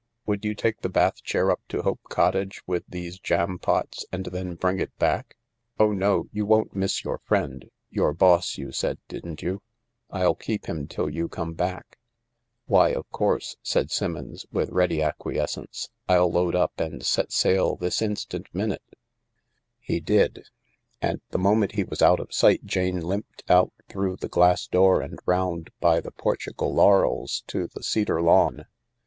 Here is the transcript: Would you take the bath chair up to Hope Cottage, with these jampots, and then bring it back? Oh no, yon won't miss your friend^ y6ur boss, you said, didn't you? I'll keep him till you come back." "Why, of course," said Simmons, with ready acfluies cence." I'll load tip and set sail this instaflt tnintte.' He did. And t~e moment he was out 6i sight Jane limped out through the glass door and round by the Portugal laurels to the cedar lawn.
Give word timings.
Would 0.25 0.43
you 0.43 0.55
take 0.55 0.81
the 0.81 0.89
bath 0.89 1.21
chair 1.21 1.51
up 1.51 1.61
to 1.69 1.83
Hope 1.83 1.99
Cottage, 2.09 2.63
with 2.65 2.83
these 2.89 3.19
jampots, 3.19 4.03
and 4.11 4.25
then 4.25 4.55
bring 4.55 4.79
it 4.79 4.97
back? 4.97 5.37
Oh 5.79 5.91
no, 5.91 6.25
yon 6.33 6.47
won't 6.47 6.75
miss 6.75 7.03
your 7.03 7.19
friend^ 7.19 7.69
y6ur 7.95 8.17
boss, 8.17 8.57
you 8.57 8.71
said, 8.71 8.97
didn't 9.07 9.43
you? 9.43 9.61
I'll 10.09 10.33
keep 10.33 10.65
him 10.65 10.87
till 10.87 11.07
you 11.07 11.29
come 11.29 11.53
back." 11.53 11.99
"Why, 12.65 12.89
of 12.95 13.11
course," 13.11 13.57
said 13.61 13.91
Simmons, 13.91 14.47
with 14.51 14.71
ready 14.71 15.03
acfluies 15.03 15.49
cence." 15.51 15.89
I'll 16.09 16.31
load 16.31 16.53
tip 16.53 16.79
and 16.81 17.05
set 17.05 17.31
sail 17.31 17.75
this 17.75 17.99
instaflt 18.01 18.47
tnintte.' 18.55 18.79
He 19.77 19.99
did. 19.99 20.45
And 20.99 21.21
t~e 21.31 21.37
moment 21.37 21.73
he 21.73 21.83
was 21.83 22.01
out 22.01 22.17
6i 22.17 22.33
sight 22.33 22.65
Jane 22.65 23.01
limped 23.01 23.43
out 23.47 23.71
through 23.87 24.15
the 24.15 24.29
glass 24.29 24.65
door 24.65 24.99
and 24.99 25.19
round 25.27 25.69
by 25.79 26.01
the 26.01 26.09
Portugal 26.11 26.73
laurels 26.73 27.43
to 27.49 27.67
the 27.67 27.83
cedar 27.83 28.19
lawn. 28.19 28.65